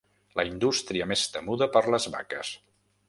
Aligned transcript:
La 0.39 0.45
indústria 0.51 1.07
més 1.11 1.25
temuda 1.35 1.67
per 1.77 1.85
les 1.97 2.09
vaques. 2.17 2.55